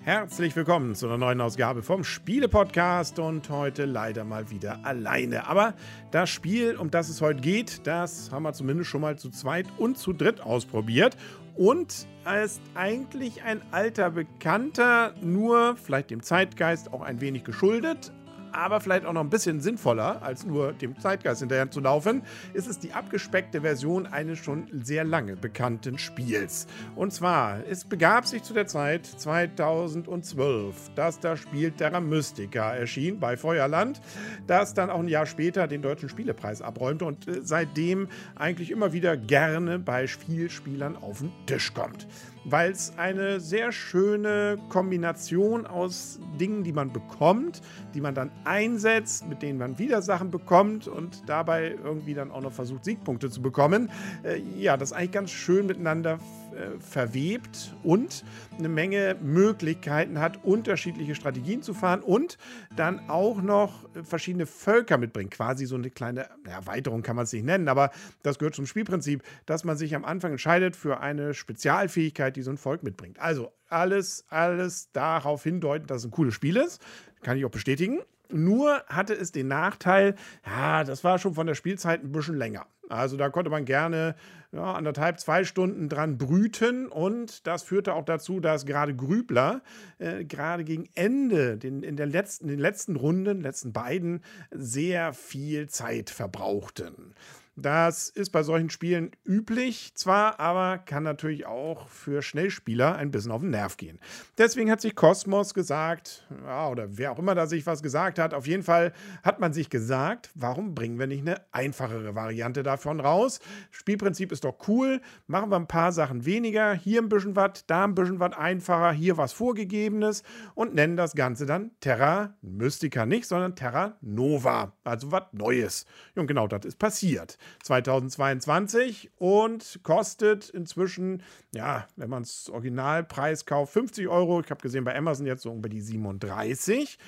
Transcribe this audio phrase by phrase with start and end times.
[0.00, 5.46] Herzlich willkommen zu einer neuen Ausgabe vom Spiele-Podcast und heute leider mal wieder alleine.
[5.46, 5.74] Aber
[6.10, 9.68] das Spiel, um das es heute geht, das haben wir zumindest schon mal zu zweit
[9.78, 11.16] und zu dritt ausprobiert
[11.54, 12.08] und
[12.44, 18.12] ist eigentlich ein alter Bekannter, nur vielleicht dem Zeitgeist auch ein wenig geschuldet,
[18.52, 22.22] aber vielleicht auch noch ein bisschen sinnvoller, als nur dem Zeitgeist hinterher zu laufen,
[22.54, 26.66] ist es die abgespeckte Version eines schon sehr lange bekannten Spiels.
[26.94, 33.20] Und zwar, es begab sich zu der Zeit 2012, dass das Spiel Terra Mystica erschien
[33.20, 34.00] bei Feuerland,
[34.46, 38.92] das dann auch ein Jahr später den Deutschen Spielepreis abräumte und äh, seitdem eigentlich immer
[38.92, 42.06] wieder gerne bei Spielspielern auf den Tisch kommt
[42.44, 47.60] weil es eine sehr schöne Kombination aus Dingen, die man bekommt,
[47.94, 52.40] die man dann einsetzt, mit denen man wieder Sachen bekommt und dabei irgendwie dann auch
[52.40, 53.90] noch versucht, Siegpunkte zu bekommen.
[54.22, 56.18] Äh, ja, das eigentlich ganz schön miteinander
[56.52, 58.24] äh, verwebt und
[58.58, 62.38] eine Menge Möglichkeiten hat, unterschiedliche Strategien zu fahren und
[62.76, 65.30] dann auch noch verschiedene Völker mitbringt.
[65.30, 67.90] Quasi so eine kleine Erweiterung kann man es nicht nennen, aber
[68.22, 72.50] das gehört zum Spielprinzip, dass man sich am Anfang entscheidet für eine Spezialfähigkeit, die so
[72.50, 73.18] ein Volk mitbringt.
[73.20, 76.82] Also alles, alles darauf hindeuten, dass es ein cooles Spiel ist.
[77.22, 78.00] Kann ich auch bestätigen.
[78.30, 80.14] Nur hatte es den Nachteil,
[80.46, 82.66] ja, das war schon von der Spielzeit ein bisschen länger.
[82.88, 84.14] Also da konnte man gerne
[84.52, 89.62] ja, anderthalb, zwei Stunden dran brüten und das führte auch dazu, dass gerade Grübler
[89.98, 95.68] äh, gerade gegen Ende, den, in, der letzten, den letzten Runden, letzten beiden, sehr viel
[95.68, 97.14] Zeit verbrauchten.
[97.54, 103.30] Das ist bei solchen Spielen üblich zwar, aber kann natürlich auch für Schnellspieler ein bisschen
[103.30, 104.00] auf den Nerv gehen.
[104.38, 108.32] Deswegen hat sich Cosmos gesagt, ja, oder wer auch immer da sich was gesagt hat,
[108.32, 113.00] auf jeden Fall hat man sich gesagt, warum bringen wir nicht eine einfachere Variante davon
[113.00, 113.38] raus?
[113.70, 117.84] Spielprinzip ist doch cool, machen wir ein paar Sachen weniger, hier ein bisschen was, da
[117.84, 120.22] ein bisschen was einfacher, hier was Vorgegebenes
[120.54, 125.84] und nennen das Ganze dann Terra Mystica nicht, sondern Terra Nova, also was Neues.
[126.14, 127.36] Und genau das ist passiert.
[127.62, 131.22] 2022 und kostet inzwischen,
[131.54, 134.40] ja, wenn man es Originalpreis kauft, 50 Euro.
[134.40, 136.98] Ich habe gesehen, bei Amazon jetzt so ungefähr die 37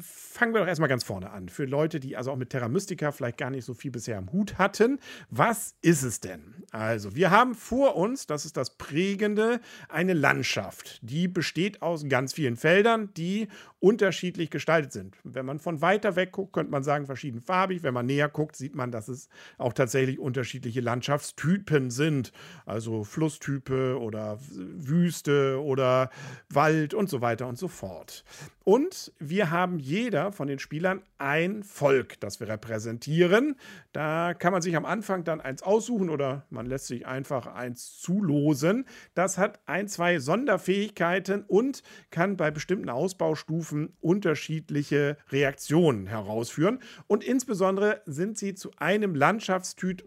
[0.00, 1.48] fangen wir doch erstmal ganz vorne an.
[1.48, 4.32] Für Leute, die also auch mit Terra Mystica vielleicht gar nicht so viel bisher am
[4.32, 4.98] Hut hatten.
[5.30, 6.54] Was ist es denn?
[6.70, 11.00] Also, wir haben vor uns, das ist das Prägende, eine Landschaft.
[11.02, 13.48] Die besteht aus ganz vielen Feldern, die
[13.80, 15.16] unterschiedlich gestaltet sind.
[15.24, 17.82] Wenn man von weiter weg guckt, könnte man sagen, verschiedenfarbig.
[17.82, 22.32] Wenn man näher guckt, sieht man, dass es auch tatsächlich unterschiedliche Landschaftstypen sind.
[22.66, 26.10] Also Flusstype oder Wüste oder
[26.48, 28.24] Wald und so weiter und so fort.
[28.68, 33.56] Und wir haben jeder von den Spielern ein Volk, das wir repräsentieren.
[33.92, 37.98] Da kann man sich am Anfang dann eins aussuchen oder man lässt sich einfach eins
[37.98, 38.84] zulosen.
[39.14, 46.80] Das hat ein, zwei Sonderfähigkeiten und kann bei bestimmten Ausbaustufen unterschiedliche Reaktionen herausführen.
[47.06, 50.04] Und insbesondere sind sie zu einem Landschaftstyp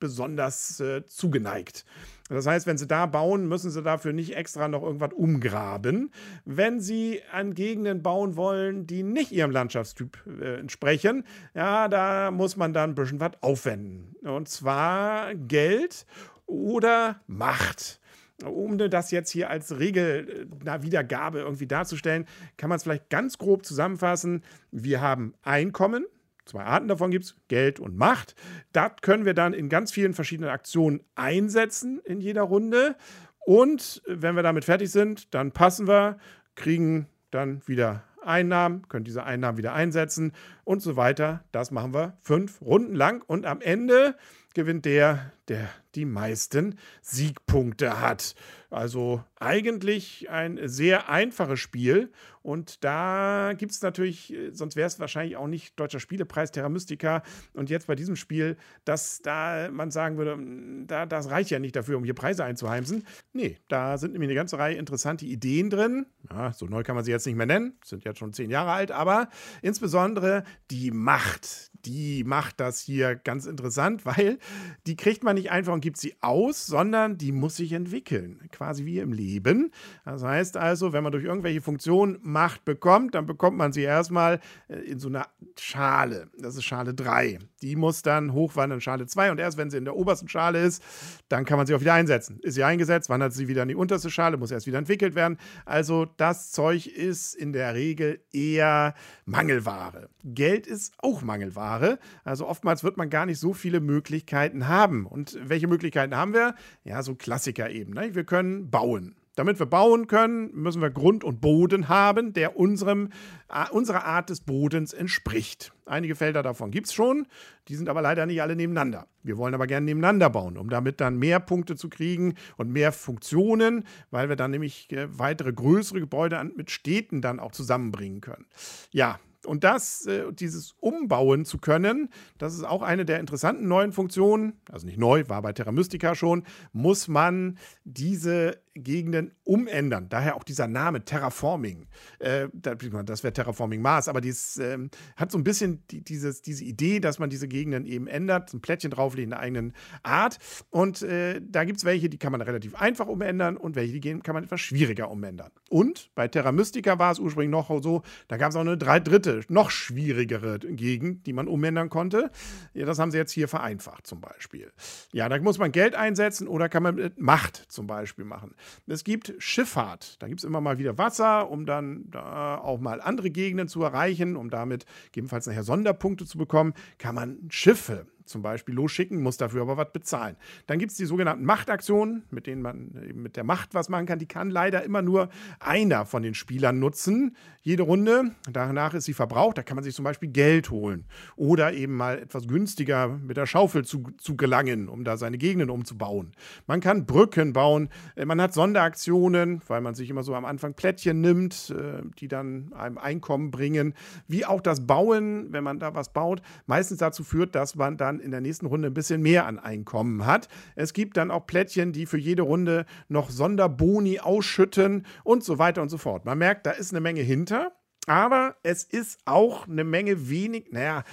[0.00, 1.84] besonders äh, zugeneigt.
[2.28, 6.10] Das heißt, wenn Sie da bauen, müssen Sie dafür nicht extra noch irgendwas umgraben.
[6.44, 11.24] Wenn Sie an Gegenden bauen wollen, die nicht Ihrem Landschaftstyp äh, entsprechen,
[11.54, 14.14] ja, da muss man dann ein bisschen was aufwenden.
[14.22, 16.06] Und zwar Geld
[16.46, 18.00] oder Macht.
[18.44, 22.24] Um das jetzt hier als Regelwiedergabe äh, irgendwie darzustellen,
[22.56, 24.44] kann man es vielleicht ganz grob zusammenfassen.
[24.70, 26.06] Wir haben Einkommen,
[26.48, 28.34] Zwei Arten davon gibt es, Geld und Macht.
[28.72, 32.96] Das können wir dann in ganz vielen verschiedenen Aktionen einsetzen in jeder Runde.
[33.40, 36.18] Und wenn wir damit fertig sind, dann passen wir,
[36.54, 40.32] kriegen dann wieder Einnahmen, können diese Einnahmen wieder einsetzen
[40.64, 41.44] und so weiter.
[41.52, 44.16] Das machen wir fünf Runden lang und am Ende
[44.54, 48.34] gewinnt der, der die meisten Siegpunkte hat.
[48.70, 52.12] Also eigentlich ein sehr einfaches Spiel.
[52.42, 57.22] Und da gibt es natürlich, sonst wäre es wahrscheinlich auch nicht Deutscher Spielepreis Terra Mystica.
[57.54, 61.58] Und jetzt bei diesem Spiel, dass da man sagen würde, hm, da, das reicht ja
[61.58, 63.06] nicht dafür, um hier Preise einzuheimsen.
[63.32, 66.06] Nee, da sind nämlich eine ganze Reihe interessante Ideen drin.
[66.30, 68.72] Ja, so neu kann man sie jetzt nicht mehr nennen, sind jetzt schon zehn Jahre
[68.72, 69.28] alt, aber
[69.62, 74.37] insbesondere die Macht, die macht das hier ganz interessant, weil
[74.86, 78.48] die kriegt man nicht einfach und gibt sie aus, sondern die muss sich entwickeln.
[78.52, 79.70] Quasi wie im Leben.
[80.04, 84.40] Das heißt also, wenn man durch irgendwelche Funktionen Macht bekommt, dann bekommt man sie erstmal
[84.68, 85.26] äh, in so einer
[85.58, 86.28] Schale.
[86.38, 87.38] Das ist Schale 3.
[87.62, 89.32] Die muss dann hochwandern, Schale 2.
[89.32, 90.82] Und erst wenn sie in der obersten Schale ist,
[91.28, 92.38] dann kann man sie auch wieder einsetzen.
[92.42, 95.38] Ist sie eingesetzt, wandert sie wieder in die unterste Schale, muss erst wieder entwickelt werden.
[95.64, 98.94] Also das Zeug ist in der Regel eher
[99.24, 100.08] Mangelware.
[100.24, 101.98] Geld ist auch Mangelware.
[102.24, 105.06] Also oftmals wird man gar nicht so viele Möglichkeiten haben.
[105.06, 106.54] Und welche Möglichkeiten haben wir?
[106.84, 107.94] Ja, so Klassiker eben.
[107.94, 108.14] Ne?
[108.14, 109.14] Wir können bauen.
[109.38, 113.10] Damit wir bauen können, müssen wir Grund und Boden haben, der unserem,
[113.48, 115.72] äh, unserer Art des Bodens entspricht.
[115.86, 117.28] Einige Felder davon gibt es schon,
[117.68, 119.06] die sind aber leider nicht alle nebeneinander.
[119.22, 122.90] Wir wollen aber gerne nebeneinander bauen, um damit dann mehr Punkte zu kriegen und mehr
[122.90, 128.46] Funktionen, weil wir dann nämlich äh, weitere größere Gebäude mit Städten dann auch zusammenbringen können.
[128.90, 132.08] Ja, und das, äh, dieses umbauen zu können,
[132.38, 136.14] das ist auch eine der interessanten neuen Funktionen, also nicht neu, war bei Terra Mystica
[136.14, 140.08] schon, muss man diese Gegenden umändern.
[140.08, 141.86] Daher auch dieser Name Terraforming.
[142.18, 144.78] Äh, das wäre Terraforming Mars, aber dies äh,
[145.16, 148.60] hat so ein bisschen die, dieses, diese Idee, dass man diese Gegenden eben ändert, ein
[148.60, 150.38] Plättchen drauflegt in einer eigenen Art.
[150.70, 154.20] Und äh, da gibt es welche, die kann man relativ einfach umändern und welche, die
[154.20, 155.50] kann man etwas schwieriger umändern.
[155.70, 159.00] Und bei Terra Mystica war es ursprünglich noch so, da gab es auch eine drei
[159.00, 162.30] dritte, noch schwierigere Gegend, die man umändern konnte.
[162.74, 164.72] Ja, das haben sie jetzt hier vereinfacht zum Beispiel.
[165.12, 168.54] Ja, da muss man Geld einsetzen oder kann man mit Macht zum Beispiel machen.
[168.86, 170.20] Es gibt Schifffahrt.
[170.22, 173.82] Da gibt es immer mal wieder Wasser, um dann da auch mal andere Gegenden zu
[173.82, 179.36] erreichen, um damit gegebenenfalls nachher Sonderpunkte zu bekommen, kann man Schiffe zum Beispiel losschicken, muss
[179.36, 180.36] dafür aber was bezahlen.
[180.66, 184.06] Dann gibt es die sogenannten Machtaktionen, mit denen man eben mit der Macht was machen
[184.06, 184.18] kann.
[184.18, 185.28] Die kann leider immer nur
[185.60, 187.36] einer von den Spielern nutzen.
[187.62, 189.58] Jede Runde, danach ist sie verbraucht.
[189.58, 191.04] Da kann man sich zum Beispiel Geld holen
[191.36, 195.70] oder eben mal etwas günstiger mit der Schaufel zu, zu gelangen, um da seine Gegenden
[195.70, 196.32] umzubauen.
[196.66, 197.88] Man kann Brücken bauen.
[198.16, 202.28] Äh, man hat Sonderaktionen, weil man sich immer so am Anfang Plättchen nimmt, äh, die
[202.28, 203.94] dann einem Einkommen bringen.
[204.26, 208.17] Wie auch das Bauen, wenn man da was baut, meistens dazu führt, dass man dann
[208.20, 210.48] in der nächsten Runde ein bisschen mehr an Einkommen hat.
[210.74, 215.82] Es gibt dann auch Plättchen, die für jede Runde noch Sonderboni ausschütten und so weiter
[215.82, 216.24] und so fort.
[216.24, 217.72] Man merkt, da ist eine Menge hinter.
[218.08, 221.04] Aber es ist auch eine Menge wenig, naja,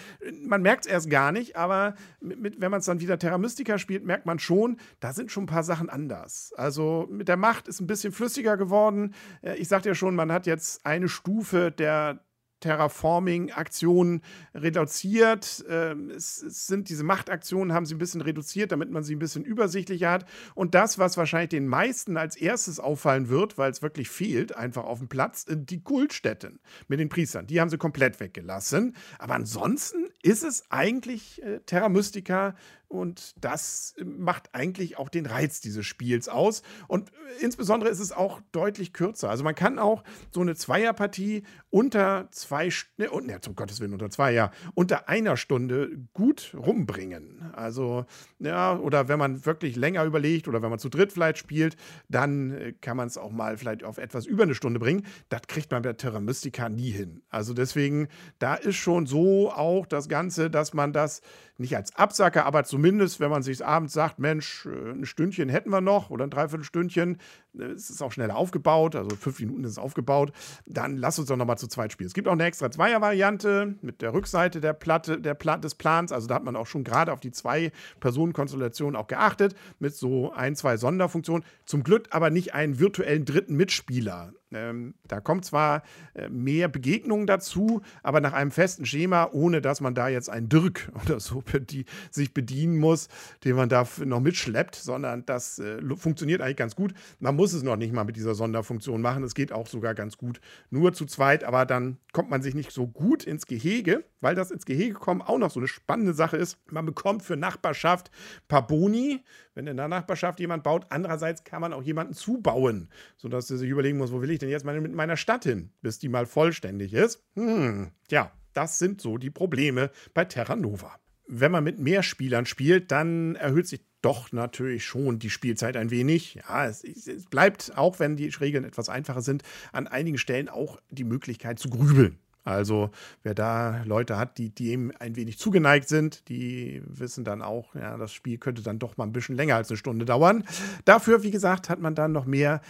[0.46, 3.78] man merkt es erst gar nicht, aber mit, wenn man es dann wieder Terra Mystica
[3.78, 6.54] spielt, merkt man schon, da sind schon ein paar Sachen anders.
[6.56, 9.14] Also mit der Macht ist ein bisschen flüssiger geworden.
[9.42, 12.22] Äh, ich sagte ja schon, man hat jetzt eine Stufe der
[12.66, 14.22] Terraforming-Aktionen
[14.56, 15.64] reduziert.
[15.70, 19.46] Ähm, es, sind diese Machtaktionen, haben sie ein bisschen reduziert, damit man sie ein bisschen
[19.46, 20.26] übersichtlicher hat.
[20.56, 24.84] Und das, was wahrscheinlich den meisten als erstes auffallen wird, weil es wirklich fehlt, einfach
[24.84, 27.46] auf dem Platz, die Kultstätten mit den Priestern.
[27.46, 28.96] Die haben sie komplett weggelassen.
[29.20, 32.56] Aber ansonsten ist es eigentlich äh, Terra Mystica
[32.88, 36.62] und das macht eigentlich auch den Reiz dieses Spiels aus.
[36.88, 39.30] Und insbesondere ist es auch deutlich kürzer.
[39.30, 44.10] Also man kann auch so eine Zweierpartie unter zwei, ne, ne, zum Gottes Willen unter
[44.10, 47.52] zwei, ja, unter einer Stunde gut rumbringen.
[47.54, 48.06] Also,
[48.40, 51.76] ja, oder wenn man wirklich länger überlegt oder wenn man zu dritt vielleicht spielt,
[52.08, 55.06] dann äh, kann man es auch mal vielleicht auf etwas über eine Stunde bringen.
[55.30, 57.24] Das kriegt man bei Terra Mystica nie hin.
[57.30, 58.08] Also deswegen,
[58.40, 61.22] da ist schon so auch das Ganze, dass man das
[61.58, 65.70] nicht als Absacker, aber zumindest, wenn man sich abends sagt, Mensch, äh, ein Stündchen hätten
[65.70, 67.20] wir noch oder ein Dreiviertelstündchen,
[67.58, 70.34] äh, es ist auch schneller aufgebaut, also fünf Minuten ist es aufgebaut,
[70.66, 72.08] dann lass uns doch nochmal zu zweit spielen.
[72.08, 76.12] Es gibt auch eine extra Zweier-Variante mit der Rückseite der Platte, der Pla des Plans,
[76.12, 80.58] also da hat man auch schon gerade auf die Zwei-Personen-Konstellation auch geachtet, mit so ein,
[80.58, 81.46] zwei Sonderfunktionen.
[81.66, 84.34] Zum Glück aber nicht einen virtuellen dritten Mitspieler.
[84.56, 89.82] Ähm, da kommt zwar äh, mehr Begegnungen dazu, aber nach einem festen Schema, ohne dass
[89.82, 93.10] man da jetzt einen Dirk oder so die, sich bedienen muss,
[93.44, 96.94] den man da noch mitschleppt, sondern das äh, funktioniert eigentlich ganz gut.
[97.20, 99.24] Man muss es noch nicht mal mit dieser Sonderfunktion machen.
[99.24, 102.72] Es geht auch sogar ganz gut nur zu zweit, aber dann kommt man sich nicht
[102.72, 106.38] so gut ins Gehege, weil das ins Gehege kommen auch noch so eine spannende Sache
[106.38, 106.58] ist.
[106.72, 109.22] Man bekommt für Nachbarschaft ein paar Boni,
[109.54, 110.86] wenn in der Nachbarschaft jemand baut.
[110.90, 114.45] Andererseits kann man auch jemanden zubauen, sodass er sich überlegen muss, wo will ich denn
[114.50, 117.24] jetzt mit meiner Stadt hin, bis die mal vollständig ist.
[117.36, 121.00] Hm, ja, das sind so die Probleme bei Terra Nova.
[121.28, 125.90] Wenn man mit mehr Spielern spielt, dann erhöht sich doch natürlich schon die Spielzeit ein
[125.90, 126.36] wenig.
[126.36, 130.80] Ja, es, es, bleibt, auch wenn die Regeln etwas einfacher sind, an einigen Stellen auch
[130.92, 132.20] die Möglichkeit zu grübeln.
[132.46, 132.92] Also
[133.24, 137.98] wer da Leute hat, die dem ein wenig zugeneigt sind, die wissen dann auch, ja,
[137.98, 140.46] das Spiel könnte dann doch mal ein bisschen länger als eine Stunde dauern.
[140.86, 142.62] Dafür, wie gesagt, hat man dann noch mehr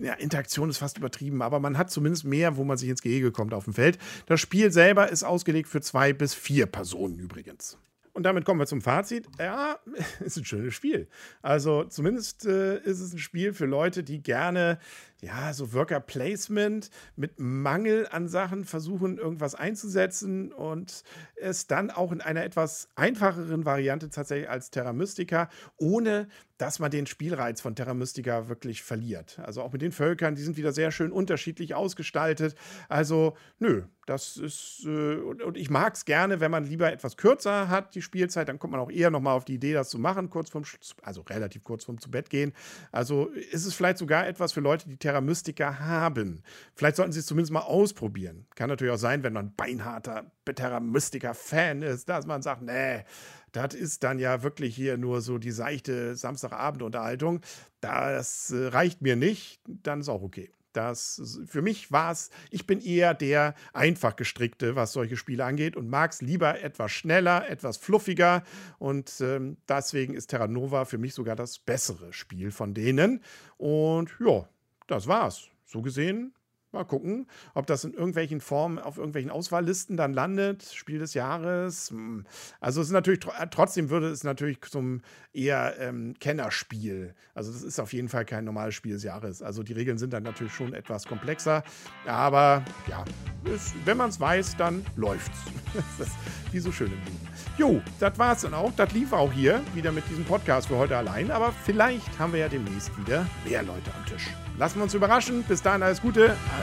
[0.00, 3.32] ja, Interaktion ist fast übertrieben, aber man hat zumindest mehr, wo man sich ins Gehege
[3.32, 3.98] kommt auf dem Feld.
[4.26, 7.78] Das Spiel selber ist ausgelegt für zwei bis vier Personen übrigens.
[8.14, 9.26] Und damit kommen wir zum Fazit.
[9.38, 9.78] Ja,
[10.20, 11.08] ist ein schönes Spiel.
[11.42, 14.78] Also zumindest äh, ist es ein Spiel für Leute, die gerne
[15.20, 21.02] ja, so Worker Placement mit Mangel an Sachen versuchen, irgendwas einzusetzen und
[21.34, 26.90] es dann auch in einer etwas einfacheren Variante tatsächlich als Terra Mystica, ohne dass man
[26.90, 29.38] den Spielreiz von Terra Mystica wirklich verliert.
[29.40, 32.54] Also auch mit den Völkern, die sind wieder sehr schön unterschiedlich ausgestaltet.
[32.88, 37.68] Also, nö, das ist, äh, und, ich mag es gerne, wenn man lieber etwas kürzer
[37.68, 40.30] hat, die Spielzeit, dann kommt man auch eher nochmal auf die Idee, das zu machen,
[40.30, 40.64] kurz vorm,
[41.02, 42.52] also relativ kurz vorm zu Bett gehen.
[42.92, 46.42] Also ist es vielleicht sogar etwas für Leute, die Terra Mystica haben.
[46.74, 48.46] Vielleicht sollten sie es zumindest mal ausprobieren.
[48.54, 53.04] Kann natürlich auch sein, wenn man beinharter Terra Mystica-Fan ist, dass man sagt, nee,
[53.52, 57.40] das ist dann ja wirklich hier nur so die seichte Samstagabendunterhaltung.
[57.80, 60.50] Das äh, reicht mir nicht, dann ist auch okay.
[60.72, 65.76] Das, für mich war es, ich bin eher der einfach gestrickte, was solche Spiele angeht
[65.76, 68.42] und mag es lieber etwas schneller, etwas fluffiger
[68.80, 73.22] und ähm, deswegen ist Terra Nova für mich sogar das bessere Spiel von denen.
[73.56, 74.48] Und ja,
[74.88, 75.48] das war's.
[75.64, 76.34] So gesehen
[76.74, 80.64] Mal gucken, ob das in irgendwelchen Formen auf irgendwelchen Auswahllisten dann landet.
[80.74, 81.90] Spiel des Jahres.
[81.90, 82.24] Hm.
[82.60, 85.02] Also es ist natürlich trotzdem würde es natürlich zum
[85.32, 87.14] eher ähm, Kennerspiel.
[87.34, 89.42] Also das ist auf jeden Fall kein normales Spiel des Jahres.
[89.42, 91.64] Also die Regeln sind dann natürlich schon etwas komplexer.
[92.06, 93.04] Aber ja,
[93.52, 95.38] ist, wenn man es weiß, dann läuft's.
[95.98, 96.08] das
[96.54, 97.28] wie so schön im Leben.
[97.58, 98.72] Jo, das war's dann auch.
[98.76, 101.30] Das lief auch hier wieder mit diesem Podcast für heute allein.
[101.30, 104.28] Aber vielleicht haben wir ja demnächst wieder mehr Leute am Tisch.
[104.56, 105.42] Lassen wir uns überraschen.
[105.42, 106.36] Bis dahin alles Gute